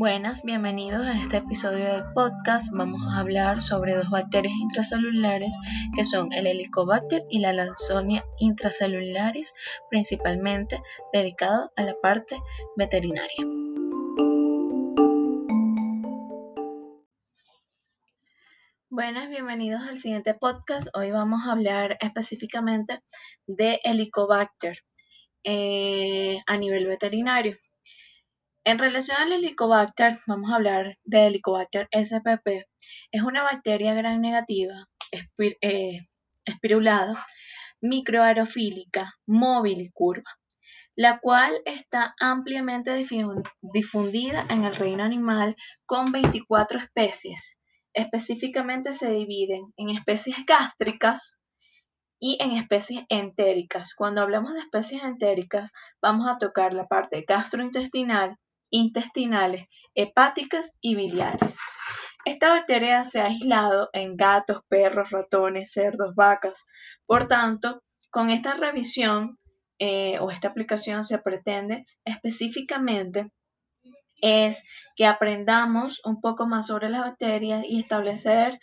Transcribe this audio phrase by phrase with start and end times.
[0.00, 2.72] Buenas, bienvenidos a este episodio del podcast.
[2.72, 5.58] Vamos a hablar sobre dos bacterias intracelulares
[5.94, 9.52] que son el Helicobacter y la Lawsonia intracelulares,
[9.90, 10.82] principalmente
[11.12, 12.38] dedicado a la parte
[12.78, 13.44] veterinaria.
[18.88, 20.88] Buenas, bienvenidos al siguiente podcast.
[20.94, 23.02] Hoy vamos a hablar específicamente
[23.46, 24.78] de Helicobacter
[25.44, 27.58] eh, a nivel veterinario.
[28.62, 32.66] En relación al Helicobacter, vamos a hablar de Helicobacter spp.
[33.10, 34.86] Es una bacteria gran negativa,
[35.62, 36.00] eh,
[36.44, 37.26] espirulada,
[37.80, 40.30] microaerofílica, móvil y curva,
[40.94, 42.92] la cual está ampliamente
[43.62, 45.56] difundida en el reino animal
[45.86, 47.62] con 24 especies.
[47.94, 51.42] Específicamente se dividen en especies gástricas
[52.20, 53.94] y en especies entéricas.
[53.94, 58.36] Cuando hablamos de especies entéricas, vamos a tocar la parte gastrointestinal,
[58.70, 61.58] intestinales, hepáticas y biliares.
[62.24, 66.66] Esta bacteria se ha aislado en gatos, perros, ratones, cerdos, vacas.
[67.06, 69.38] Por tanto, con esta revisión
[69.78, 73.30] eh, o esta aplicación se pretende específicamente
[74.20, 74.62] es
[74.96, 78.60] que aprendamos un poco más sobre las bacterias y establecer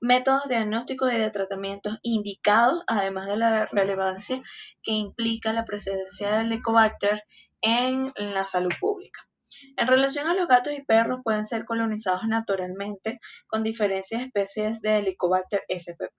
[0.00, 4.42] métodos de diagnóstico y de tratamientos indicados, además de la relevancia
[4.82, 7.24] que implica la presencia del Helicobacter
[7.62, 9.27] en la salud pública.
[9.78, 14.98] En relación a los gatos y perros, pueden ser colonizados naturalmente con diferentes especies de
[14.98, 16.12] Helicobacter spp.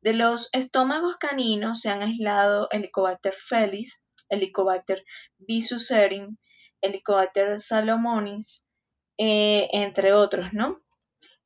[0.00, 5.04] De los estómagos caninos se han aislado Helicobacter felis, Helicobacter
[5.36, 6.38] bisucerin,
[6.80, 8.66] Helicobacter salomonis,
[9.18, 10.80] eh, entre otros, ¿no?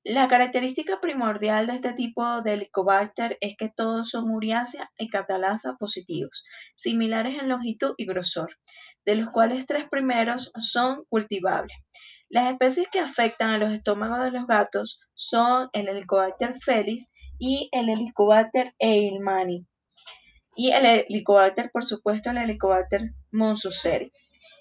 [0.04, 5.74] La característica primordial de este tipo de Helicobacter es que todos son uriácea y catalasa
[5.80, 6.44] positivos,
[6.76, 8.56] similares en longitud y grosor
[9.04, 11.76] de los cuales tres primeros son cultivables.
[12.28, 17.68] Las especies que afectan a los estómagos de los gatos son el Helicobacter felis y
[17.72, 19.66] el Helicobacter eilmani.
[20.54, 24.12] Y el Helicobacter, por supuesto, el Helicobacter monsuseri.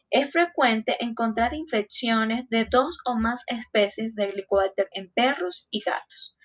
[0.09, 6.35] Es frecuente encontrar infecciones de dos o más especies de Helicobacter en perros y gatos.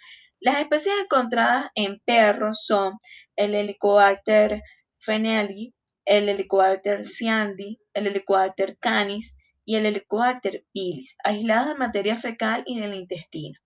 [0.41, 2.99] Las especies encontradas en perros son
[3.37, 4.63] el Helicobacter
[4.99, 5.74] fenelgi,
[6.05, 12.81] el Helicobacter cyandi, el Helicobacter canis y el Helicobacter pili, aisladas de materia fecal y
[12.81, 13.59] del intestino.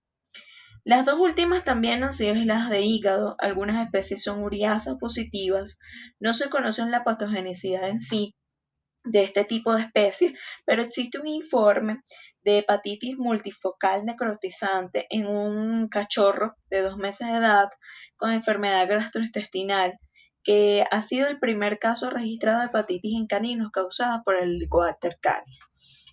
[0.85, 5.79] Las dos últimas también han sido aisladas de hígado, algunas especies son uriasas positivas,
[6.19, 8.35] no se conoce la patogenicidad en sí
[9.03, 10.33] de este tipo de especies,
[10.65, 12.01] pero existe un informe
[12.43, 17.67] de hepatitis multifocal necrotizante en un cachorro de dos meses de edad
[18.17, 19.99] con enfermedad gastrointestinal
[20.43, 25.17] que ha sido el primer caso registrado de hepatitis en caninos causada por el Helicobacter
[25.21, 25.65] canis.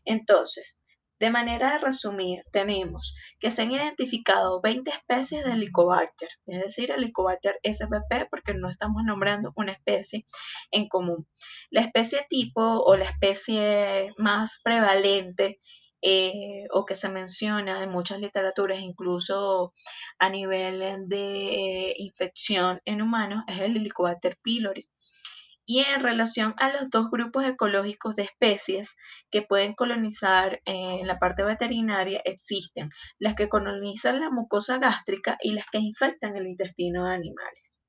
[0.04, 0.84] Entonces,
[1.18, 6.90] de manera de resumir, tenemos que se han identificado 20 especies de Helicobacter, es decir,
[6.90, 10.26] Helicobacter spp, porque no estamos nombrando una especie
[10.70, 11.26] en común.
[11.70, 15.58] La especie tipo o la especie más prevalente
[16.02, 19.72] eh, o que se menciona en muchas literaturas, incluso
[20.18, 24.88] a nivel de infección en humanos, es el Helicobacter pylori.
[25.68, 28.96] Y en relación a los dos grupos ecológicos de especies
[29.32, 35.52] que pueden colonizar en la parte veterinaria, existen las que colonizan la mucosa gástrica y
[35.52, 37.80] las que infectan el intestino de animales.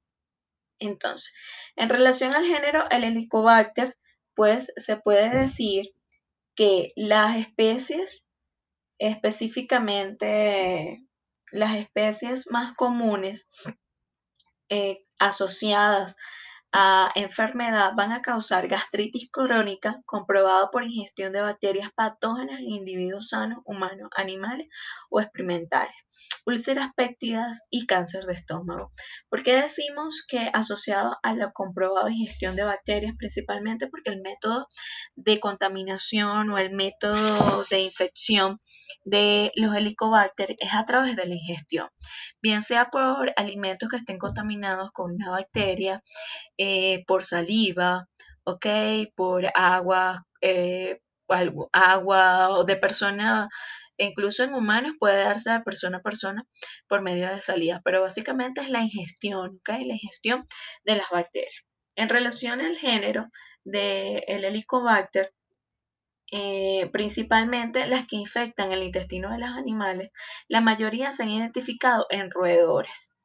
[0.79, 1.31] Entonces,
[1.75, 3.95] en relación al género, el Helicobacter,
[4.35, 5.93] pues se puede decir
[6.57, 8.29] que las especies,
[8.99, 11.05] específicamente
[11.51, 13.49] las especies más comunes
[14.69, 16.17] eh, asociadas
[16.79, 23.29] a enfermedad van a causar gastritis crónica comprobada por ingestión de bacterias patógenas en individuos
[23.29, 24.67] sanos, humanos, animales
[25.09, 25.95] o experimentales,
[26.45, 28.91] úlceras péptidas y cáncer de estómago.
[29.27, 33.15] ¿Por qué decimos que asociado a la comprobada ingestión de bacterias?
[33.17, 34.67] Principalmente porque el método
[35.15, 38.61] de contaminación o el método de infección
[39.03, 41.89] de los helicobacter es a través de la ingestión,
[42.39, 46.03] bien sea por alimentos que estén contaminados con una bacteria,
[47.07, 48.07] por saliva,
[48.43, 48.65] ¿ok?
[49.15, 50.99] Por agua, eh,
[51.73, 53.49] agua o de persona,
[53.97, 56.43] incluso en humanos puede darse de persona a persona
[56.87, 59.69] por medio de saliva, pero básicamente es la ingestión, ¿ok?
[59.85, 60.45] La ingestión
[60.85, 61.63] de las bacterias.
[61.95, 63.27] En relación al género
[63.65, 65.33] del Helicobacter,
[66.31, 70.09] eh, principalmente las que infectan el intestino de los animales,
[70.47, 73.16] la mayoría se han identificado en roedores.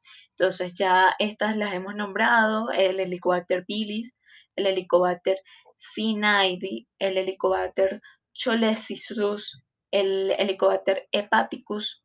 [0.43, 4.17] Entonces ya estas las hemos nombrado, el Helicobacter bilis,
[4.57, 5.37] el Helicobacter
[5.77, 8.01] sinaidi, el Helicobacter
[8.33, 12.03] cholesisus, el Helicobacter hepaticus,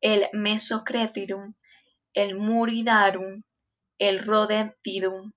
[0.00, 1.56] el Mesocretirum,
[2.14, 3.42] el Muridarum,
[3.98, 5.32] el Rodentidum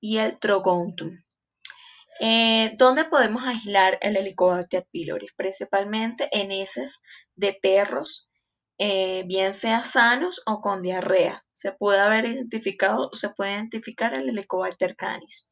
[0.00, 1.22] y el Trogontum.
[2.18, 5.28] Eh, ¿Dónde podemos aislar el Helicobacter pylori?
[5.36, 7.00] Principalmente en heces
[7.36, 8.28] de perros,
[8.78, 11.44] eh, bien sea sanos o con diarrea.
[11.52, 15.48] Se puede haber identificado, se puede identificar el Helicobacter canis.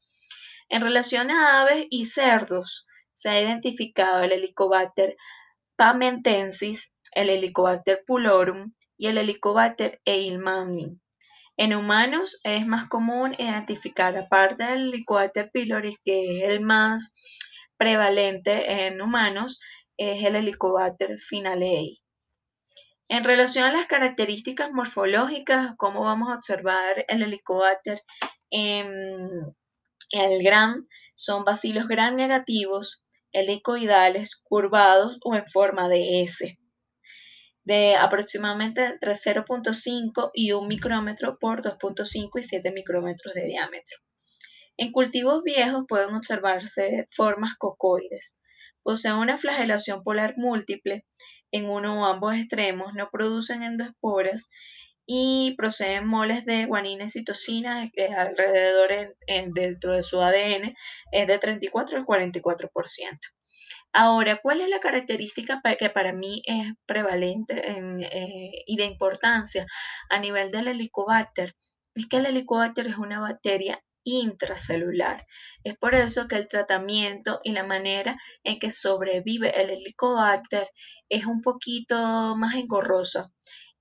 [0.69, 5.17] En relación a aves y cerdos, se ha identificado el Helicobacter
[5.77, 11.01] pamentensis, el Helicobacter pulorum y el Helicobacter eilmanni.
[11.57, 17.15] En humanos es más común identificar, aparte del Helicobacter pylori, que es el más
[17.77, 19.61] prevalente en humanos,
[19.97, 22.01] es el Helicobacter finalei.
[23.11, 28.01] En relación a las características morfológicas, cómo vamos a observar el Helicobacter
[28.51, 28.89] en
[30.13, 30.87] el gram,
[31.17, 36.57] son bacilos gram negativos, helicoidales, curvados o en forma de S
[37.65, 43.99] de aproximadamente entre 0.5 y 1 micrómetro por 2.5 y 7 micrómetros de diámetro.
[44.77, 48.39] En cultivos viejos pueden observarse formas cocoides.
[48.83, 51.07] Poseen una flagelación polar múltiple
[51.53, 54.51] en uno o ambos extremos, no producen endoesporas
[55.07, 59.17] y proceden moles de guanina y citosina que alrededor
[59.53, 60.77] dentro de su ADN
[61.11, 63.19] es de 34 al 44%.
[63.93, 69.67] Ahora, ¿cuál es la característica que para mí es prevalente eh, y de importancia
[70.09, 71.57] a nivel del helicobacter?
[71.97, 75.27] Es que el helicobacter es una bacteria intracelular.
[75.65, 80.69] Es por eso que el tratamiento y la manera en que sobrevive el helicobacter
[81.09, 83.33] es un poquito más engorrosa.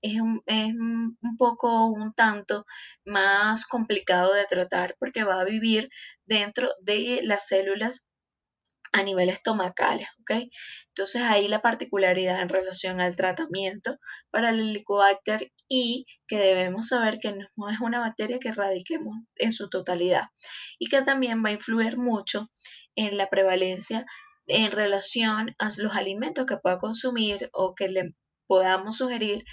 [0.02, 2.64] Es un, es un poco, un tanto
[3.04, 5.90] más complicado de tratar porque va a vivir
[6.24, 8.09] dentro de las células
[8.92, 10.48] a nivel estomacal, ¿ok?
[10.88, 13.98] Entonces ahí la particularidad en relación al tratamiento
[14.30, 19.52] para el Helicobacter y que debemos saber que no es una bacteria que erradiquemos en
[19.52, 20.24] su totalidad
[20.78, 22.50] y que también va a influir mucho
[22.96, 24.04] en la prevalencia
[24.46, 28.14] en relación a los alimentos que pueda consumir o que le
[28.48, 29.44] podamos sugerir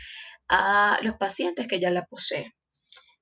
[0.50, 2.52] a los pacientes que ya la poseen.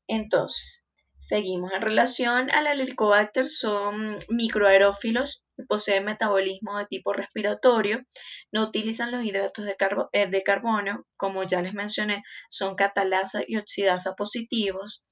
[0.07, 0.84] Entonces,
[1.27, 1.71] Seguimos.
[1.73, 8.03] En relación al Helicobacter, son microaerófilos poseen metabolismo de tipo respiratorio,
[8.51, 9.75] no utilizan los hidratos de,
[10.11, 15.03] eh, de carbono, como ya les mencioné, son catalasa y oxidasa positivos,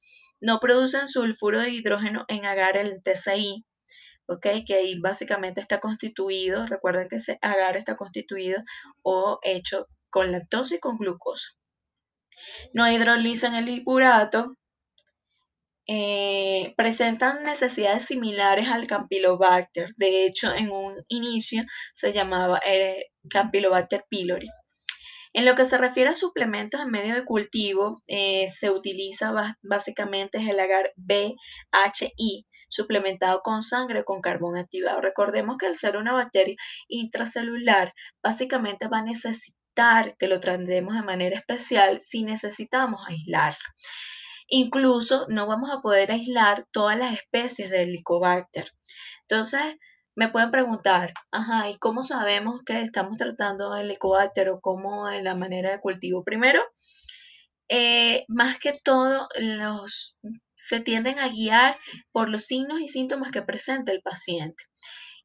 [0.41, 3.65] no producen sulfuro de hidrógeno en agar el TCI,
[4.27, 4.47] ¿ok?
[4.67, 8.61] Que ahí básicamente está constituido, recuerden que ese agar está constituido
[9.01, 11.49] o hecho con lactosa y con glucosa.
[12.73, 14.53] No hidrolizan el ipurato,
[15.87, 19.93] eh, presentan necesidades similares al Campylobacter.
[19.97, 21.63] De hecho, en un inicio
[21.93, 24.47] se llamaba eh, Campylobacter pylori.
[25.35, 29.33] En lo que se refiere a suplementos en medio de cultivo, eh, se utiliza
[29.63, 35.01] básicamente el agar BHI, suplementado con sangre con carbón activado.
[35.01, 36.55] Recordemos que al ser una bacteria
[36.87, 43.57] intracelular, básicamente va a necesitar que lo tratemos de manera especial si necesitamos aislarla.
[44.47, 48.71] Incluso no vamos a poder aislar todas las especies de Helicobacter.
[49.21, 49.77] Entonces,
[50.15, 55.23] me pueden preguntar, ajá, ¿y cómo sabemos que estamos tratando el Helicobacter o cómo es
[55.23, 56.23] la manera de cultivo?
[56.23, 56.61] Primero,
[57.69, 60.17] eh, más que todo, los,
[60.55, 61.77] se tienden a guiar
[62.11, 64.63] por los signos y síntomas que presenta el paciente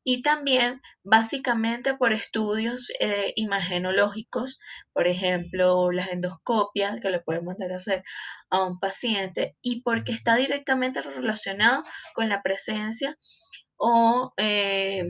[0.04, 4.58] y también básicamente por estudios eh, imagenológicos,
[4.92, 8.02] por ejemplo, las endoscopias que le pueden mandar a hacer
[8.50, 13.16] a un paciente y porque está directamente relacionado con la presencia
[13.78, 15.04] o eh,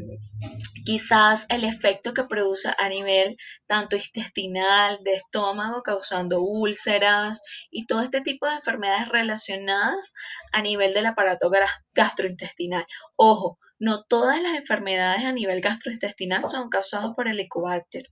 [0.85, 8.03] quizás el efecto que produce a nivel tanto intestinal, de estómago, causando úlceras y todo
[8.03, 10.13] este tipo de enfermedades relacionadas
[10.53, 11.51] a nivel del aparato
[11.95, 12.85] gastrointestinal.
[13.17, 18.05] Ojo, no todas las enfermedades a nivel gastrointestinal son causadas por el Helicobacter.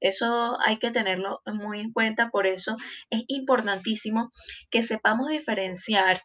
[0.00, 2.76] Eso hay que tenerlo muy en cuenta, por eso
[3.10, 4.30] es importantísimo
[4.70, 6.22] que sepamos diferenciar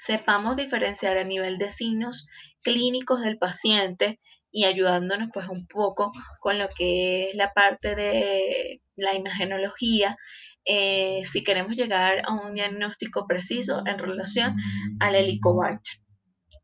[0.00, 2.26] sepamos diferenciar a nivel de signos
[2.62, 4.18] clínicos del paciente
[4.50, 10.16] y ayudándonos pues un poco con lo que es la parte de la imagenología
[10.64, 14.56] eh, si queremos llegar a un diagnóstico preciso en relación
[15.00, 16.00] al helicobacter.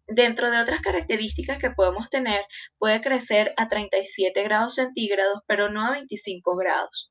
[0.08, 2.44] Dentro de otras características que podemos tener,
[2.78, 7.10] puede crecer a 37 grados centígrados, pero no a 25 grados.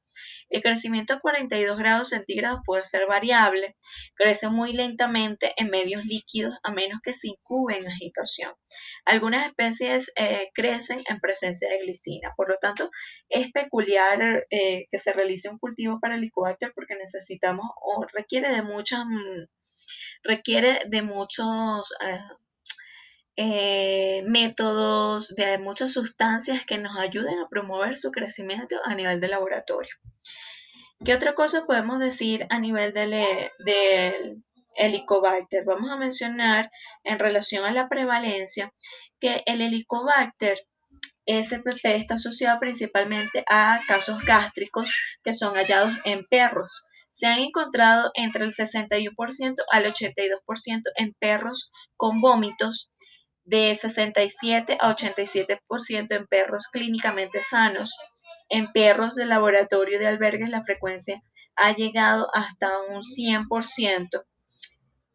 [0.50, 3.76] El crecimiento a 42 grados centígrados puede ser variable,
[4.16, 8.54] crece muy lentamente en medios líquidos a menos que se incube en agitación.
[9.04, 12.90] Algunas especies eh, crecen en presencia de glicina, por lo tanto
[13.28, 18.54] es peculiar eh, que se realice un cultivo para el Helicobacter porque necesitamos o requiere
[18.54, 19.48] de muchas mm,
[20.24, 22.20] requiere de muchos eh,
[23.38, 29.94] métodos, de muchas sustancias que nos ayuden a promover su crecimiento a nivel de laboratorio.
[31.04, 33.12] ¿Qué otra cosa podemos decir a nivel del,
[33.60, 34.38] del
[34.76, 35.66] Helicobacter?
[35.66, 36.72] Vamos a mencionar
[37.04, 38.74] en relación a la prevalencia
[39.20, 40.66] que el Helicobacter
[41.28, 46.86] SPP está asociado principalmente a casos gástricos que son hallados en perros.
[47.14, 52.92] Se han encontrado entre el 61% al 82% en perros con vómitos
[53.46, 57.96] de 67 a 87% en perros clínicamente sanos.
[58.50, 61.22] En perros de laboratorio de albergues la frecuencia
[61.56, 64.26] ha llegado hasta un 100%.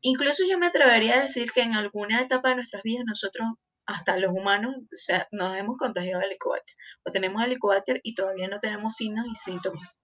[0.00, 3.48] Incluso yo me atrevería a decir que en alguna etapa de nuestras vidas nosotros,
[3.84, 8.48] hasta los humanos, o sea, nos hemos contagiado de helicobacter o tenemos helicobacter y todavía
[8.48, 10.00] no tenemos signos y síntomas.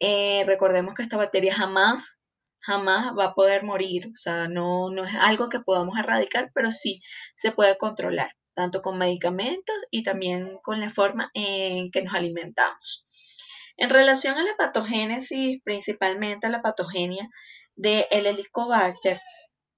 [0.00, 2.20] Eh, recordemos que esta bacteria jamás
[2.66, 4.08] jamás va a poder morir.
[4.08, 7.00] O sea, no, no es algo que podamos erradicar, pero sí
[7.34, 13.06] se puede controlar, tanto con medicamentos y también con la forma en que nos alimentamos.
[13.76, 17.28] En relación a la patogénesis, principalmente a la patogenia
[17.74, 19.20] del Helicobacter,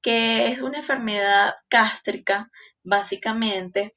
[0.02, 2.50] que es una enfermedad gástrica,
[2.83, 3.97] básicamente,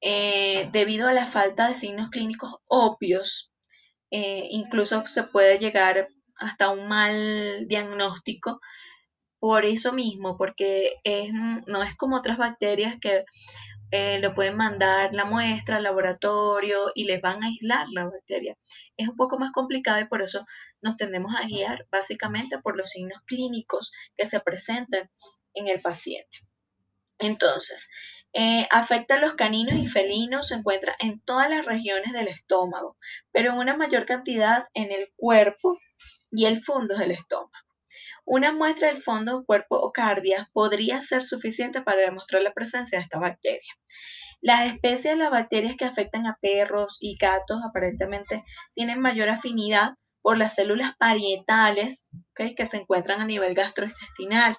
[0.00, 3.52] eh, debido a la falta de signos clínicos obvios,
[4.10, 8.60] eh, incluso se puede llegar hasta un mal diagnóstico
[9.38, 11.30] por eso mismo, porque es,
[11.66, 13.24] no es como otras bacterias que
[13.90, 18.56] eh, lo pueden mandar la muestra al laboratorio y les van a aislar la bacteria.
[18.96, 20.44] Es un poco más complicado y por eso
[20.80, 25.10] nos tendemos a guiar básicamente por los signos clínicos que se presentan
[25.52, 26.38] en el paciente.
[27.18, 27.90] Entonces,
[28.32, 32.96] eh, afecta a los caninos y felinos, se encuentra en todas las regiones del estómago,
[33.30, 35.78] pero en una mayor cantidad en el cuerpo
[36.34, 37.50] y el fondo del estómago.
[38.24, 43.04] Una muestra del fondo, cuerpo o cardia podría ser suficiente para demostrar la presencia de
[43.04, 43.72] esta bacteria.
[44.40, 49.94] Las especies de las bacterias que afectan a perros y gatos aparentemente tienen mayor afinidad
[50.22, 54.56] por las células parietales que se encuentran a nivel gastrointestinal,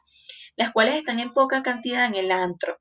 [0.55, 2.77] las cuales están en poca cantidad en el antro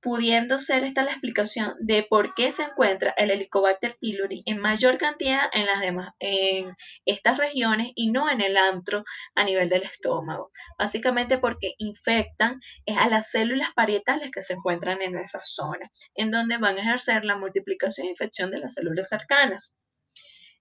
[0.00, 4.98] pudiendo ser esta la explicación de por qué se encuentra el Helicobacter pylori en mayor
[4.98, 9.04] cantidad en las demás en estas regiones y no en el antro
[9.34, 10.50] a nivel del estómago.
[10.78, 12.60] Básicamente porque infectan
[12.98, 17.24] a las células parietales que se encuentran en esa zona, en donde van a ejercer
[17.24, 19.78] la multiplicación e infección de las células cercanas.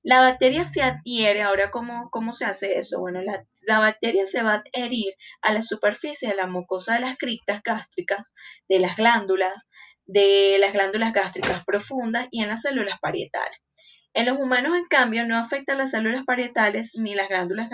[0.02, 3.00] La bacteria se adhiere, ahora ¿cómo, se hace eso?
[3.00, 7.02] Bueno, la, la, bacteria se va a adherir a la superficie de la mucosa de
[7.02, 8.34] las criptas gástricas,
[8.70, 9.68] de las glándulas,
[10.06, 13.62] de las glándulas gástricas profundas y en las células parietales.
[14.14, 17.70] En los humanos, en cambio, no afecta a las células parietales ni las glándulas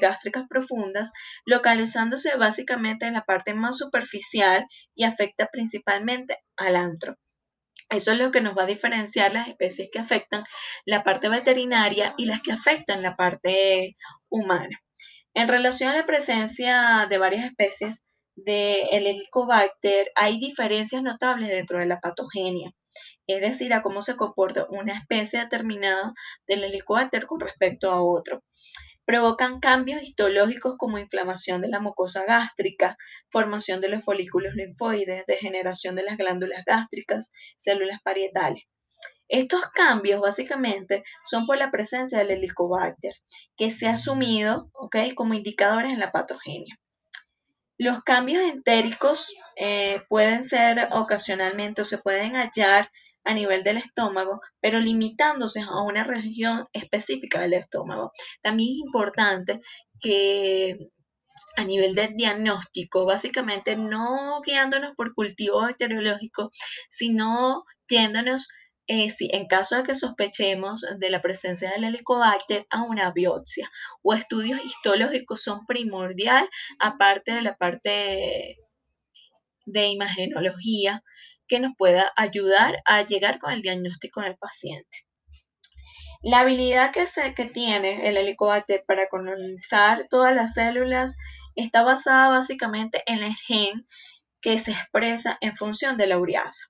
[0.00, 1.12] gástricas profundas,
[1.44, 7.16] localizándose básicamente en la parte más superficial y afecta principalmente al antro.
[7.88, 10.44] Eso es lo que nos va a diferenciar las especies que afectan
[10.84, 13.96] la parte veterinaria y las que afectan la parte
[14.28, 14.80] humana.
[15.34, 21.86] En relación a la presencia de varias especies del Helicobacter, hay diferencias notables dentro de
[21.86, 22.70] la patogenia,
[23.26, 26.12] es decir, a cómo se comporta una especie determinada
[26.46, 28.42] del Helicobacter con respecto a otro
[29.10, 32.96] provocan cambios histológicos como inflamación de la mucosa gástrica,
[33.28, 38.62] formación de los folículos linfoides, degeneración de las glándulas gástricas, células parietales.
[39.26, 43.14] Estos cambios básicamente son por la presencia del helicobacter,
[43.56, 44.70] que se ha asumido
[45.16, 46.78] como indicadores en la patogenia.
[47.78, 52.92] Los cambios entéricos eh, pueden ser ocasionalmente o se pueden hallar
[53.24, 58.12] a nivel del estómago, pero limitándose a una región específica del estómago.
[58.42, 59.60] También es importante
[60.00, 60.90] que
[61.56, 66.50] a nivel del diagnóstico, básicamente no guiándonos por cultivo bacteriológico,
[66.90, 68.48] sino yéndonos,
[68.86, 73.70] eh, si, en caso de que sospechemos de la presencia del helicobacter, a una biopsia
[74.02, 76.48] o estudios histológicos son primordial,
[76.78, 78.56] aparte de la parte
[79.66, 81.02] de imagenología,
[81.50, 84.98] que nos pueda ayudar a llegar con el diagnóstico del paciente.
[86.22, 91.16] La habilidad que, se, que tiene el helicobacter para colonizar todas las células
[91.56, 93.84] está basada básicamente en el gen
[94.40, 96.66] que se expresa en función de la ureasa,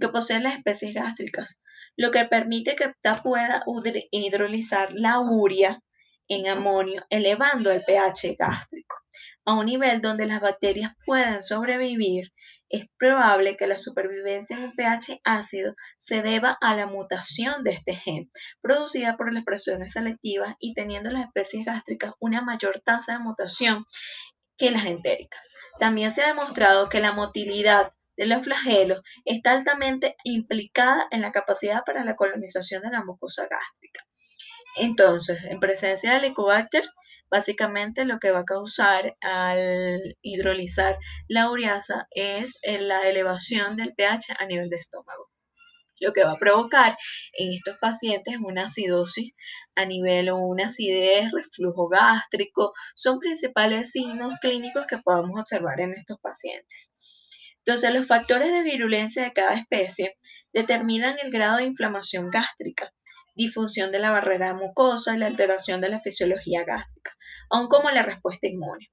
[0.00, 1.60] que posee las especies gástricas,
[1.94, 3.62] lo que permite que ésta pueda
[4.10, 5.82] hidrolizar la urea
[6.28, 8.96] en amonio, elevando el pH gástrico
[9.44, 12.32] a un nivel donde las bacterias puedan sobrevivir.
[12.68, 17.72] Es probable que la supervivencia en un pH ácido se deba a la mutación de
[17.72, 23.14] este gen, producida por las presiones selectivas y teniendo las especies gástricas una mayor tasa
[23.14, 23.84] de mutación
[24.56, 25.40] que las entéricas.
[25.78, 31.32] También se ha demostrado que la motilidad de los flagelos está altamente implicada en la
[31.32, 34.06] capacidad para la colonización de la mucosa gástrica.
[34.76, 36.84] Entonces, en presencia de Helicobacter,
[37.30, 43.94] básicamente lo que va a causar al hidrolizar la ureasa es eh, la elevación del
[43.94, 45.30] pH a nivel de estómago.
[46.00, 46.96] Lo que va a provocar
[47.34, 49.32] en estos pacientes una acidosis
[49.76, 55.94] a nivel o una acidez, reflujo gástrico, son principales signos clínicos que podemos observar en
[55.94, 56.94] estos pacientes.
[57.58, 60.18] Entonces, los factores de virulencia de cada especie
[60.52, 62.92] determinan el grado de inflamación gástrica
[63.34, 67.16] difusión de la barrera mucosa y la alteración de la fisiología gástrica,
[67.50, 68.90] aun como la respuesta inmune.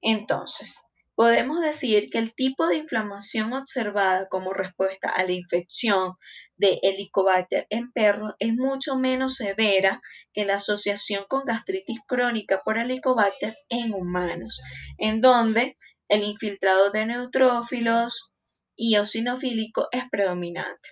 [0.00, 6.14] Entonces, podemos decir que el tipo de inflamación observada como respuesta a la infección
[6.56, 10.00] de Helicobacter en perros es mucho menos severa
[10.32, 14.60] que la asociación con gastritis crónica por Helicobacter en humanos,
[14.98, 15.76] en donde
[16.08, 18.32] el infiltrado de neutrófilos
[18.74, 20.90] y eosinofílico es predominante.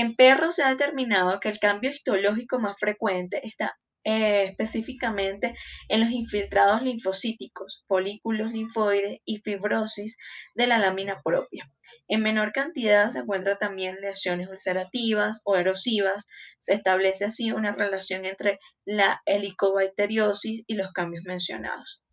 [0.00, 5.56] En perros se ha determinado que el cambio histológico más frecuente está eh, específicamente
[5.88, 10.16] en los infiltrados linfocíticos, folículos linfoides y fibrosis
[10.54, 11.68] de la lámina propia.
[12.06, 16.28] En menor cantidad se encuentran también lesiones ulcerativas o erosivas.
[16.60, 22.04] Se establece así una relación entre la helicobacteriosis y los cambios mencionados.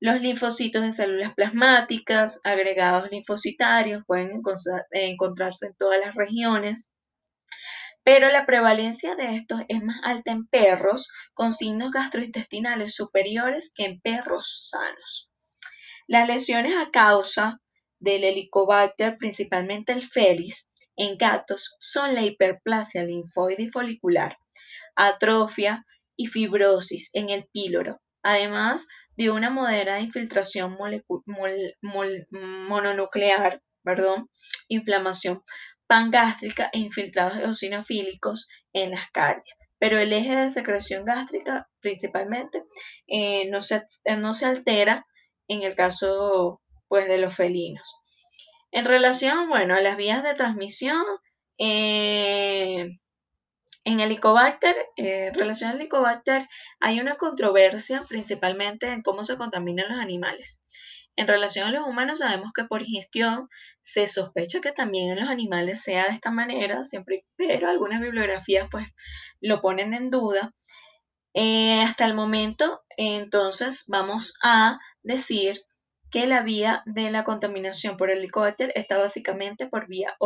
[0.00, 4.32] Los linfocitos en células plasmáticas, agregados linfocitarios, pueden
[4.90, 6.93] encontrarse en todas las regiones
[8.04, 13.86] pero la prevalencia de estos es más alta en perros con signos gastrointestinales superiores que
[13.86, 15.30] en perros sanos.
[16.06, 17.62] Las lesiones a causa
[17.98, 24.36] del Helicobacter, principalmente el felis, en gatos son la hiperplasia linfoide folicular,
[24.94, 30.76] atrofia y fibrosis en el píloro, además de una moderada infiltración
[31.80, 33.62] mononuclear,
[34.68, 35.42] inflamación
[35.86, 39.56] pangástrica e infiltrados eosinofílicos en las cardias.
[39.78, 42.64] Pero el eje de secreción gástrica principalmente
[43.06, 45.06] eh, no, se, eh, no, se, altera
[45.48, 47.96] en el caso pues, de los felinos.
[48.70, 51.04] En relación bueno, a las vías de transmisión,
[51.58, 52.98] eh,
[53.84, 56.48] en Helicobacter, en relación al Helicobacter,
[56.80, 60.64] hay una controversia principalmente en cómo se contaminan los animales.
[61.16, 63.48] En relación a los humanos, sabemos que por ingestión
[63.82, 68.68] se sospecha que también en los animales sea de esta manera, siempre, pero algunas bibliografías
[68.70, 68.86] pues
[69.40, 70.52] lo ponen en duda.
[71.34, 75.60] Eh, hasta el momento, entonces, vamos a decir
[76.10, 80.16] que la vía de la contaminación por el helicóptero está básicamente por vía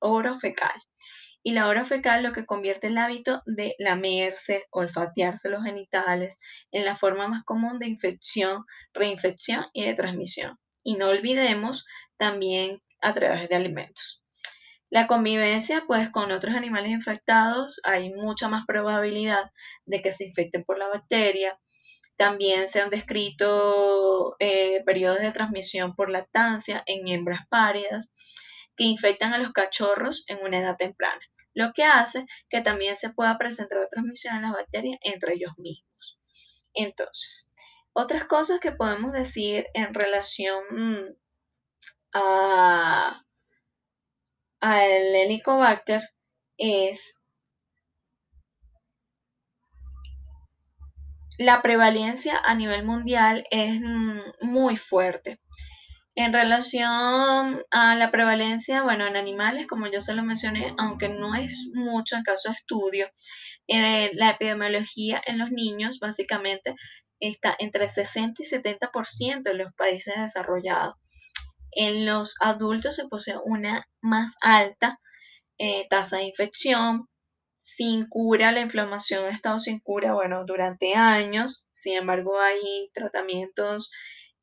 [0.00, 0.72] orofecal
[1.46, 6.40] y la hora fecal lo que convierte el hábito de lamerse, olfatearse los genitales
[6.72, 10.58] en la forma más común de infección, reinfección y de transmisión.
[10.82, 14.24] Y no olvidemos también a través de alimentos.
[14.90, 19.52] La convivencia, pues, con otros animales infectados, hay mucha más probabilidad
[19.84, 21.60] de que se infecten por la bacteria.
[22.16, 28.12] También se han descrito eh, periodos de transmisión por lactancia en hembras páridas
[28.76, 31.20] que infectan a los cachorros en una edad temprana
[31.56, 35.52] lo que hace que también se pueda presentar la transmisión de las bacterias entre ellos
[35.56, 36.20] mismos.
[36.74, 37.54] Entonces,
[37.94, 41.16] otras cosas que podemos decir en relación mm,
[42.12, 43.24] a,
[44.60, 46.02] al Helicobacter
[46.58, 47.18] es
[51.38, 55.40] la prevalencia a nivel mundial es mm, muy fuerte.
[56.18, 61.34] En relación a la prevalencia, bueno, en animales, como yo se lo mencioné, aunque no
[61.34, 63.10] es mucho en caso de estudio,
[63.68, 66.74] eh, la epidemiología en los niños básicamente
[67.20, 70.94] está entre 60 y 70% en los países desarrollados.
[71.72, 74.98] En los adultos se posee una más alta
[75.58, 77.10] eh, tasa de infección,
[77.60, 83.90] sin cura, la inflamación ha estado sin cura, bueno, durante años, sin embargo hay tratamientos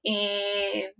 [0.03, 0.93] eh,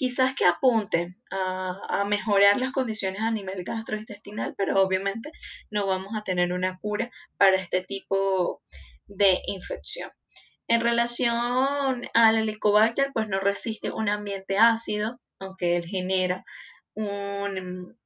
[0.00, 5.30] quizás que apunten a, mejorar las condiciones a nivel gastrointestinal, pero obviamente
[5.70, 8.62] no vamos a tener una cura para este tipo
[9.04, 10.10] de infección.
[10.68, 16.46] En relación al Helicobacter, pues no resiste un ambiente ácido, aunque él genera
[16.94, 17.98] un,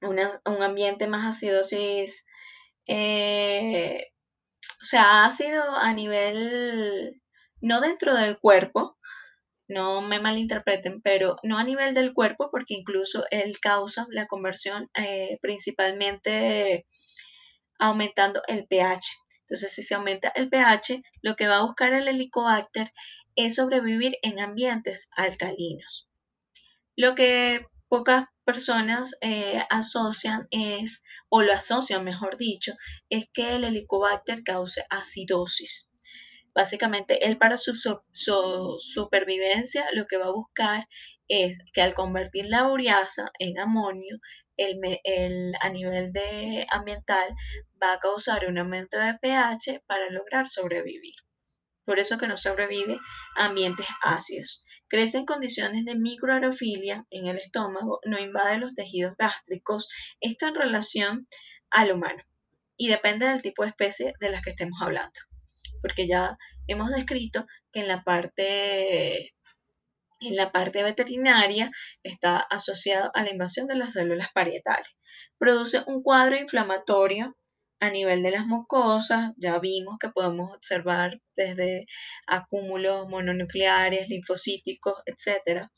[0.00, 2.26] un ambiente más acidosis,
[2.88, 4.08] eh,
[4.82, 7.22] o sea, ácido a nivel,
[7.60, 8.97] no dentro del cuerpo,
[9.68, 14.90] no me malinterpreten, pero no a nivel del cuerpo, porque incluso él causa la conversión
[14.94, 16.86] eh, principalmente
[17.78, 19.06] aumentando el pH.
[19.40, 22.92] Entonces, si se aumenta el pH, lo que va a buscar el Helicobacter
[23.36, 26.10] es sobrevivir en ambientes alcalinos.
[26.96, 32.72] Lo que pocas personas eh, asocian es, o lo asocian mejor dicho,
[33.08, 35.92] es que el Helicobacter cause acidosis.
[36.58, 37.72] Básicamente, él para su,
[38.78, 40.88] supervivencia lo que va a buscar
[41.28, 44.18] es que al convertir la ureasa en amonio,
[44.56, 47.32] el, a nivel de ambiental
[47.80, 51.14] va a causar un aumento de pH para lograr sobrevivir.
[51.84, 52.98] Por eso que no sobrevive
[53.36, 54.64] a ambientes ácidos.
[54.88, 59.88] Crece en condiciones de microaerofilia en el estómago, no invade los tejidos gástricos.
[60.20, 61.28] Esto en relación
[61.70, 62.24] al humano.
[62.76, 65.20] Y depende del tipo de especie de las que estemos hablando
[65.80, 66.36] porque ya
[66.66, 69.34] hemos descrito que en la parte
[70.20, 71.70] en la parte veterinaria
[72.02, 74.96] está asociado a la invasión de las células parietales.
[75.38, 77.36] Produce un cuadro inflamatorio
[77.80, 81.86] a nivel de las mucosas, ya vimos que podemos observar desde
[82.26, 85.68] acúmulos mononucleares, linfocíticos, etc.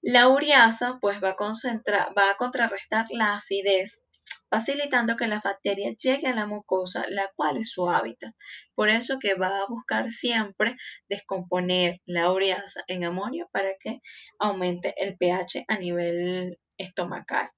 [0.00, 4.06] La ureasa pues va a, va a contrarrestar la acidez
[4.52, 8.34] facilitando que la bacteria llegue a la mucosa, la cual es su hábitat.
[8.74, 10.76] Por eso que va a buscar siempre
[11.08, 14.00] descomponer la ureasa en amonio para que
[14.38, 17.48] aumente el pH a nivel estomacal.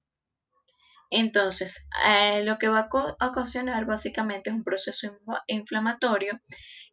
[1.09, 2.87] Entonces, eh, lo que va
[3.19, 6.39] a ocasionar básicamente es un proceso inflamatorio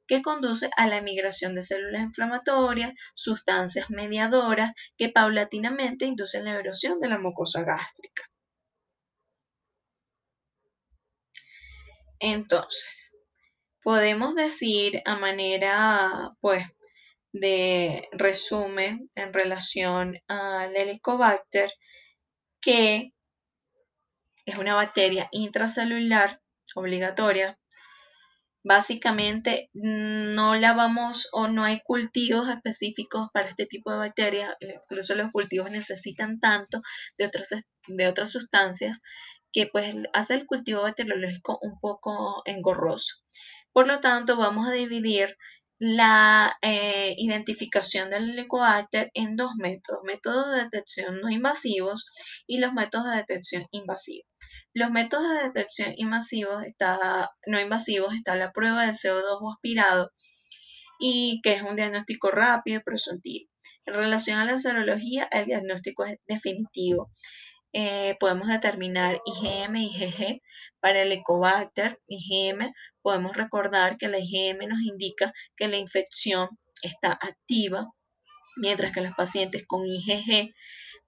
[0.08, 6.98] que conduce a la migración de células inflamatorias, sustancias mediadoras que paulatinamente inducen la erosión
[6.98, 8.31] de la mucosa gástrica.
[12.22, 13.18] Entonces,
[13.82, 16.64] podemos decir a manera, pues,
[17.32, 21.72] de resumen en relación al Helicobacter
[22.60, 23.12] que
[24.46, 26.40] es una bacteria intracelular
[26.76, 27.58] obligatoria.
[28.62, 35.16] Básicamente no la vamos o no hay cultivos específicos para este tipo de bacterias, incluso
[35.16, 36.82] los cultivos necesitan tanto
[37.18, 37.52] de otras,
[37.88, 39.02] de otras sustancias
[39.52, 43.16] que pues hace el cultivo bacteriológico un poco engorroso.
[43.72, 45.36] Por lo tanto, vamos a dividir
[45.78, 52.06] la eh, identificación del Helicobacter en dos métodos, métodos de detección no invasivos
[52.46, 54.28] y los métodos de detección invasivos.
[54.74, 60.12] Los métodos de detección invasivos está, no invasivos está la prueba del CO2 aspirado
[61.00, 63.50] y que es un diagnóstico rápido y presuntivo.
[63.84, 67.10] En relación a la serología, el diagnóstico es definitivo.
[67.72, 70.42] Eh, podemos determinar IgM IgG
[70.80, 72.72] para el Ecobacter IgM.
[73.02, 76.48] Podemos recordar que la IgM nos indica que la infección
[76.82, 77.86] está activa,
[78.56, 80.52] mientras que los pacientes con IgG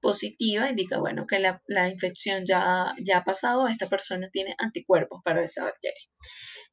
[0.00, 5.42] positiva indica, bueno, que la, infección ya, ya ha pasado, esta persona tiene anticuerpos para
[5.42, 6.08] esa bacteria.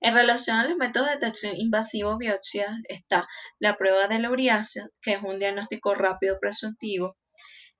[0.01, 3.27] En relación a los métodos de detección invasivo biopsia está
[3.59, 7.17] la prueba de la uriácea, que es un diagnóstico rápido presuntivo,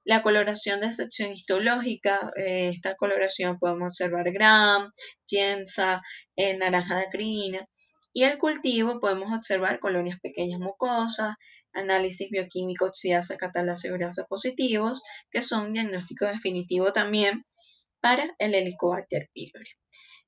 [0.03, 4.91] la coloración de sección histológica, eh, esta coloración podemos observar Gram,
[5.27, 6.01] Jensa,
[6.35, 7.65] el naranja de acrina.
[8.13, 11.35] Y el cultivo podemos observar colonias pequeñas mucosas,
[11.73, 17.45] análisis bioquímico oxidasa, catalasa y urasa positivos, que son diagnóstico definitivo también
[18.01, 19.69] para el Helicobacter pylori.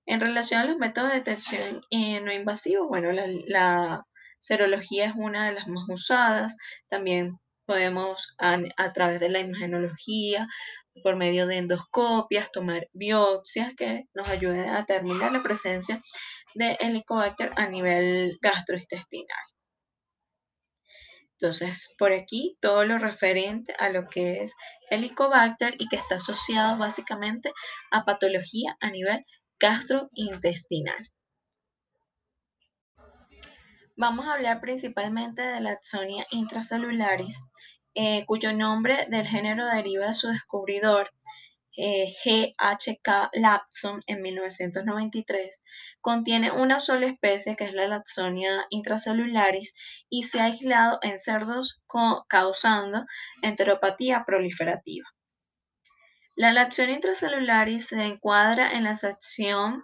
[0.06, 4.06] En relación a los métodos de detección eh, no invasivos, bueno, la, la
[4.40, 6.58] serología es una de las más usadas.
[6.90, 10.48] También Podemos a, través de la imagenología,
[11.02, 16.02] por medio de endoscopias, tomar biopsias que nos ayuden a determinar la presencia
[16.56, 19.46] de Helicobacter a nivel gastrointestinal.
[21.40, 24.54] Entonces, por aquí todo lo referente a lo que es
[24.90, 27.52] Helicobacter y que está asociado básicamente
[27.92, 29.26] a patología a nivel
[29.60, 31.10] gastrointestinal.
[33.96, 37.44] Vamos a hablar principalmente de la Axonia intracelularis,
[37.94, 41.12] eh, cuyo nombre del género deriva de su descubridor,
[41.78, 43.30] eh, G.H.K.
[43.34, 45.64] Lapson, en 1993.
[46.02, 49.76] Contiene una sola especie, que es la Lapsonia intracelularis,
[50.10, 51.84] y se ha aislado en cerdos
[52.28, 53.06] causando
[53.44, 55.08] enteropatía proliferativa.
[56.36, 59.84] La Lapsonia intracelularis se encuadra en la sección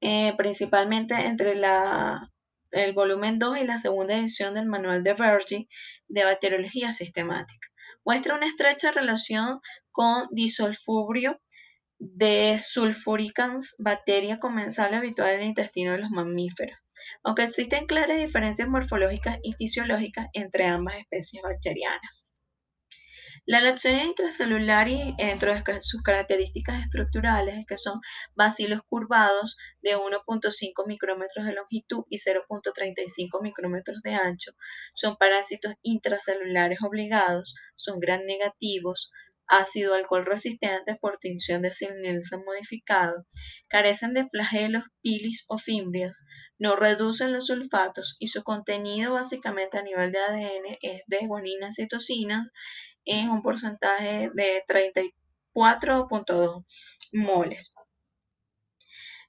[0.00, 2.30] eh, principalmente entre la
[2.70, 5.68] el volumen 2 y la segunda edición del Manual de Vergy
[6.08, 7.68] de Bacteriología Sistemática.
[8.04, 11.40] Muestra una estrecha relación con disolfubrio
[11.98, 16.78] de sulfuricans, bacteria comensal habitual en el intestino de los mamíferos,
[17.24, 22.30] aunque existen claras diferencias morfológicas y fisiológicas entre ambas especies bacterianas.
[23.50, 27.98] La lactonia intracelular y dentro de sus características estructurales, que son
[28.34, 34.52] bacilos curvados de 1.5 micrómetros de longitud y 0.35 micrómetros de ancho,
[34.92, 39.10] son parásitos intracelulares obligados, son gran negativos,
[39.46, 43.26] ácido alcohol resistentes por tinción de Nielsen modificado,
[43.66, 46.22] carecen de flagelos, pilis o fimbrias,
[46.58, 51.76] no reducen los sulfatos y su contenido básicamente a nivel de ADN es de guaninas
[51.76, 52.50] citocinas
[53.08, 56.64] en un porcentaje de 34.2
[57.12, 57.74] moles.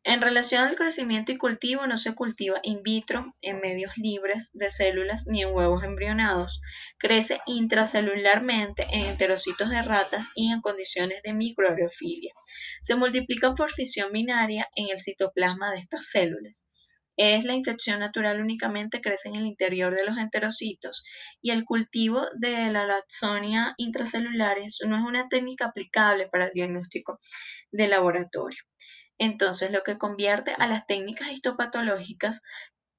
[0.06, 4.72] En relación al crecimiento y cultivo, no se cultiva in vitro en medios libres de
[4.72, 6.62] células ni en huevos embrionados.
[6.98, 12.34] Crece intracelularmente en enterocitos de ratas y en condiciones de microaerofilia.
[12.82, 16.69] Se multiplica por fisión binaria en el citoplasma de estas células
[17.20, 21.04] es la infección natural únicamente crece en el interior de los enterocitos
[21.42, 27.20] y el cultivo de la laxonia intracelular no es una técnica aplicable para el diagnóstico
[27.72, 28.62] de laboratorio.
[29.18, 32.42] Entonces, lo que convierte a las técnicas histopatológicas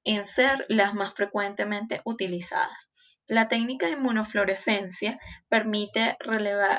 [0.03, 2.90] en ser las más frecuentemente utilizadas.
[3.31, 5.17] La técnica de inmunofluorescencia
[5.47, 6.17] permite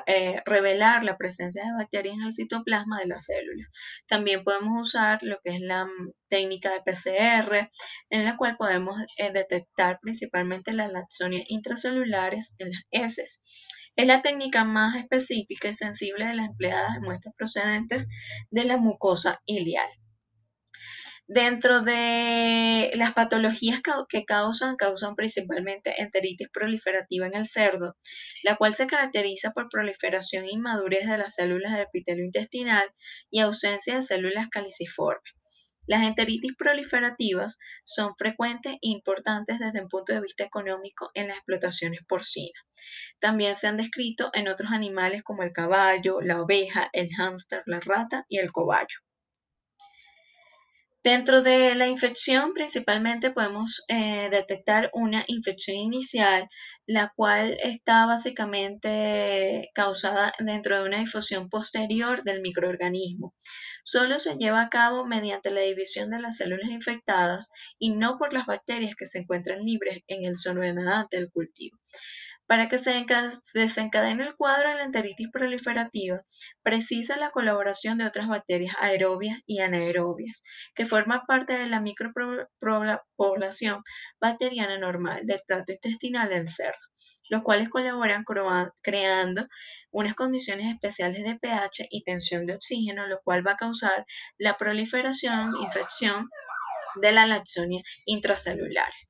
[0.07, 3.71] eh, revelar la presencia de bacterias en el citoplasma de las células.
[4.07, 7.71] También podemos usar lo que es la mm, técnica de PCR,
[8.11, 13.43] en la cual podemos eh, detectar principalmente las laxonias intracelulares en las heces.
[13.97, 18.11] Es la técnica más específica y sensible de las empleadas en muestras procedentes
[18.51, 19.89] de la mucosa ileal.
[21.35, 27.97] Dentro de las patologías que causan, causan principalmente enteritis proliferativa en el cerdo,
[28.43, 32.93] la cual se caracteriza por proliferación e inmadurez de las células del epitelio intestinal
[33.31, 35.33] y ausencia de células caliciformes.
[35.87, 41.39] Las enteritis proliferativas son frecuentes e importantes desde el punto de vista económico en las
[41.39, 42.63] explotaciones porcinas.
[43.21, 47.81] También se han descrito en otros animales como el caballo, la oveja, el hámster, la
[47.81, 48.99] rata y el cobayo.
[51.05, 56.49] Dentro de la infección, principalmente podemos eh, detectar una infección inicial,
[56.87, 63.35] la cual está básicamente causada dentro de una difusión posterior del microorganismo.
[63.83, 68.33] Solo se lleva a cabo mediante la división de las células infectadas y no por
[68.33, 70.37] las bacterias que se encuentran libres en el
[70.75, 71.79] nadante del cultivo.
[72.53, 73.07] Para que se
[73.55, 76.21] desencadene el cuadro de la enteritis proliferativa,
[76.63, 83.83] precisa la colaboración de otras bacterias aerobias y anaerobias, que forman parte de la micropoblación
[84.21, 86.77] bacteriana normal del trato intestinal del cerdo,
[87.31, 88.23] los cuales colaboran
[88.83, 89.47] creando
[89.91, 94.05] unas condiciones especiales de pH y tensión de oxígeno, lo cual va a causar
[94.37, 96.29] la proliferación, infección
[96.97, 99.09] de la laxonia intracelulares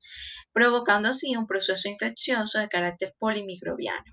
[0.53, 4.05] provocando así un proceso infeccioso de carácter polimicrobiano.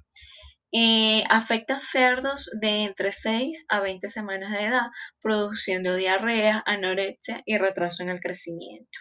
[0.73, 4.87] Eh, afecta cerdos de entre 6 a 20 semanas de edad,
[5.21, 9.01] produciendo diarrea, anorexia y retraso en el crecimiento.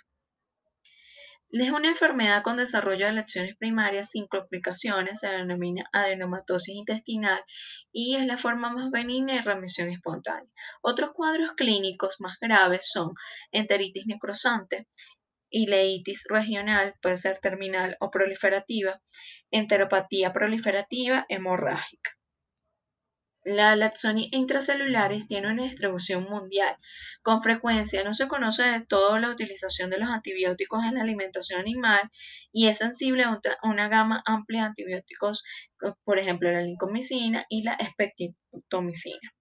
[1.51, 7.43] Es una enfermedad con desarrollo de lesiones primarias sin complicaciones, se denomina adenomatosis intestinal
[7.91, 10.51] y es la forma más benigna de remisión espontánea.
[10.81, 13.13] Otros cuadros clínicos más graves son
[13.51, 14.87] enteritis necrosante,
[15.49, 19.01] ileitis regional, puede ser terminal o proliferativa,
[19.51, 22.11] enteropatía proliferativa hemorrágica.
[23.45, 26.75] La laxonia intracelulares tiene una distribución mundial.
[27.21, 31.61] Con frecuencia no se conoce de todo la utilización de los antibióticos en la alimentación
[31.61, 32.11] animal
[32.51, 35.43] y es sensible a una gama amplia de antibióticos,
[36.03, 39.33] por ejemplo la lincomicina y la espectitomicina.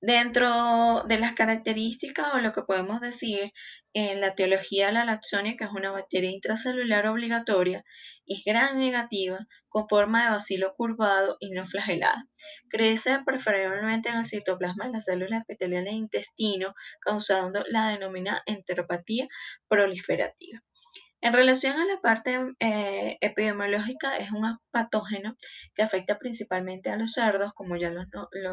[0.00, 3.52] Dentro de las características o lo que podemos decir
[3.94, 7.84] en la teología de la laxonia, que es una bacteria intracelular obligatoria,
[8.26, 12.28] es gran negativa, con forma de bacilo curvado y no flagelada.
[12.68, 19.26] Crece preferiblemente en el citoplasma de las células epiteliales del intestino, causando la denominada enteropatía
[19.68, 20.60] proliferativa.
[21.24, 25.38] En relación a la parte eh, epidemiológica, es un patógeno
[25.74, 27.90] que afecta principalmente a los cerdos, como ya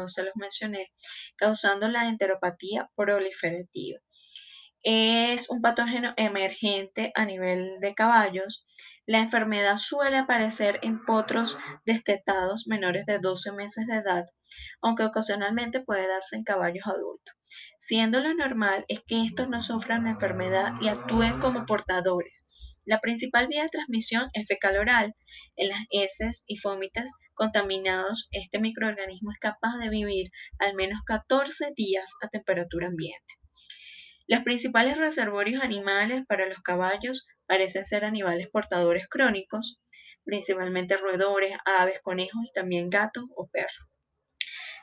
[0.06, 0.90] se los mencioné,
[1.36, 4.00] causando la enteropatía proliferativa.
[4.82, 8.64] Es un patógeno emergente a nivel de caballos.
[9.04, 14.24] La enfermedad suele aparecer en potros destetados menores de 12 meses de edad,
[14.80, 17.34] aunque ocasionalmente puede darse en caballos adultos,
[17.84, 22.78] siendo lo normal es que estos no sufran la enfermedad y actúen como portadores.
[22.84, 25.16] La principal vía de transmisión es fecal oral.
[25.56, 31.72] En las heces y vómitos contaminados, este microorganismo es capaz de vivir al menos 14
[31.74, 33.34] días a temperatura ambiente.
[34.28, 39.80] Los principales reservorios animales para los caballos parecen ser animales portadores crónicos,
[40.22, 43.88] principalmente roedores, aves, conejos y también gatos o perros.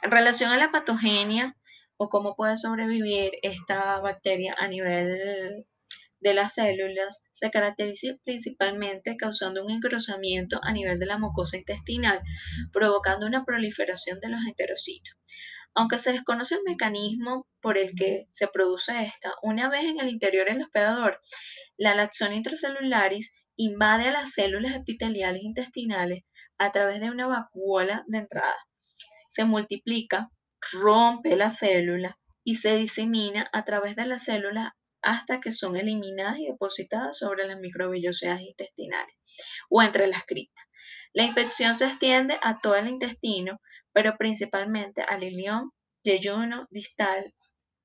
[0.02, 1.56] En relación a la patogenia
[2.02, 5.66] o cómo puede sobrevivir esta bacteria a nivel
[6.22, 12.22] de las células, se caracteriza principalmente causando un engrosamiento a nivel de la mucosa intestinal,
[12.72, 15.14] provocando una proliferación de los enterocitos.
[15.76, 20.08] Aunque se desconoce el mecanismo por el que se produce esta, una vez en el
[20.10, 21.20] interior del hospedador,
[21.78, 26.24] la laxona intracelularis invade a las células epiteliales intestinales
[26.58, 28.56] a través de una vacuola de entrada.
[29.30, 30.30] Se multiplica,
[30.72, 36.40] rompe la célula y se disemina a través de las células hasta que son eliminadas
[36.40, 39.16] y depositadas sobre las microvellosidades intestinales
[39.70, 40.66] o entre las cristas.
[41.14, 45.72] La infección se extiende a todo el intestino, pero principalmente al ilión,
[46.04, 47.34] yeyuno, distal,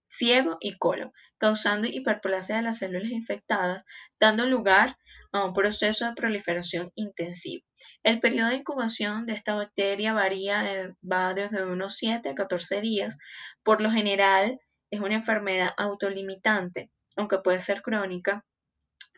[0.09, 3.83] ciego y colon, causando hiperplasia de las células infectadas,
[4.21, 4.97] dando lugar
[5.35, 7.67] a un proceso de proliferación intensivo.
[8.05, 13.19] El periodo de incubación de esta bacteria varía, va desde unos 7 a 14 días.
[13.65, 18.45] Por lo general, es una enfermedad autolimitante, aunque puede ser crónica,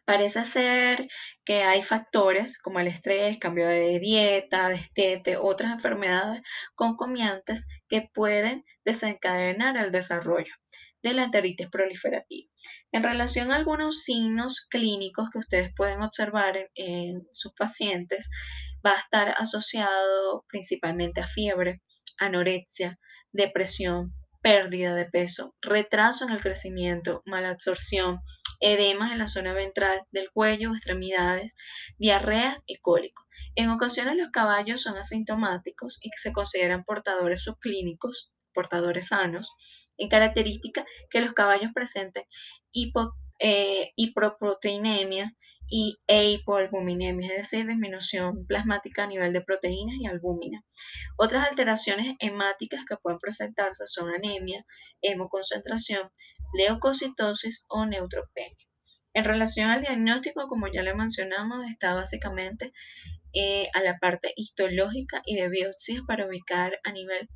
[0.07, 1.09] Parece ser
[1.45, 6.43] que hay factores como el estrés, cambio de dieta, destete, otras enfermedades
[6.77, 10.55] concomitantes que pueden desencadenar el desarrollo
[11.07, 12.51] de la enteritis proliferativa.
[12.90, 18.29] En relación a algunos signos clínicos que ustedes pueden observar en, sus pacientes,
[18.85, 21.81] va a estar asociado principalmente a fiebre,
[22.19, 22.99] anorexia,
[23.31, 28.19] depresión, pérdida de peso, retraso en el crecimiento, mala absorción,
[28.59, 31.55] edemas en la zona ventral del cuello, extremidades,
[31.99, 33.27] diarreas y cólicos.
[33.55, 39.53] En ocasiones los caballos son asintomáticos y se consideran portadores subclínicos, portadores sanos,
[39.99, 42.25] en característica que los caballos presenten
[42.73, 45.35] hipo, eh, hipoproteinemia
[45.69, 50.65] y hipoalbuminemia, es decir, disminución plasmática a nivel de proteínas y albúmina.
[51.17, 54.65] Otras alteraciones hemáticas que pueden presentarse son anemia,
[55.03, 56.09] hemoconcentración,
[56.55, 58.67] leucocitosis o neutropenia.
[59.13, 62.73] En relación al diagnóstico, como ya le mencionamos, está básicamente
[63.33, 67.29] eh, a la parte histológica y de biopsias para ubicar a nivel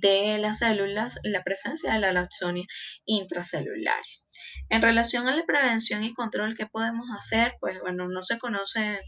[0.00, 2.64] de las células la presencia de la laxonia
[3.04, 4.28] intracelulares.
[4.68, 8.98] En relación a la prevención y control que podemos hacer, pues bueno, no se conocen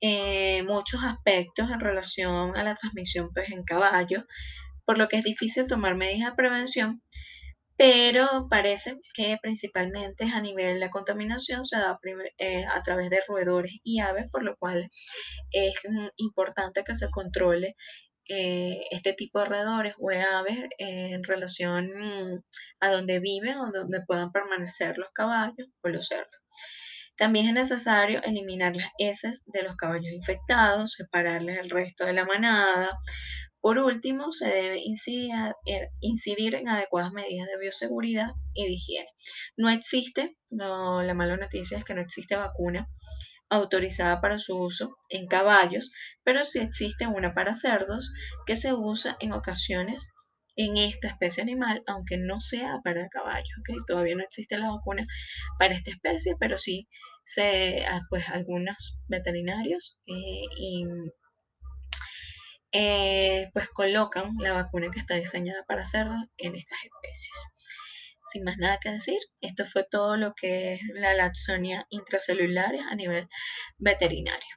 [0.00, 4.24] eh, muchos aspectos en relación a la transmisión pues, en caballos,
[4.84, 7.02] por lo que es difícil tomar medidas de prevención,
[7.76, 11.98] pero parece que principalmente a nivel de la contaminación se da
[12.38, 14.90] eh, a través de roedores y aves, por lo cual
[15.52, 15.74] es
[16.16, 17.76] importante que se controle
[18.28, 21.90] eh, este tipo de roedores o aves en relación
[22.80, 26.40] a donde viven o donde puedan permanecer los caballos o los cerdos.
[27.16, 32.24] También es necesario eliminar las heces de los caballos infectados, separarles el resto de la
[32.24, 32.96] manada,
[33.60, 39.08] por último, se debe incidir, en adecuadas medidas de bioseguridad y de higiene.
[39.56, 42.88] No existe, la mala noticia es que no existe vacuna
[43.50, 45.90] autorizada para su uso en caballos,
[46.24, 48.12] pero sí existe una para cerdos
[48.46, 50.12] que se usa en ocasiones
[50.56, 53.48] en esta especie animal, aunque no sea para caballos.
[53.86, 55.06] Todavía no existe la vacuna
[55.58, 56.88] para esta especie, pero sí
[57.24, 60.46] se, ah, pues algunos veterinarios eh,
[62.72, 67.54] eh, pues colocan la vacuna que está diseñada para cerdos en estas especies.
[68.30, 72.94] Sin más nada que decir, esto fue todo lo que es la laxonia intracelular a
[72.94, 73.26] nivel
[73.78, 74.48] veterinario.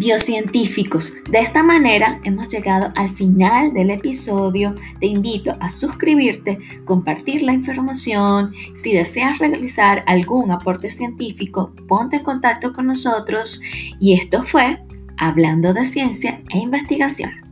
[0.00, 1.12] biocientíficos.
[1.28, 4.74] De esta manera hemos llegado al final del episodio.
[4.98, 8.54] Te invito a suscribirte, compartir la información.
[8.74, 13.60] Si deseas realizar algún aporte científico, ponte en contacto con nosotros.
[14.00, 14.78] Y esto fue
[15.22, 17.49] Hablando de Ciencia e Investigación.